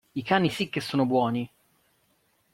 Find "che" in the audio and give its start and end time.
0.67-0.81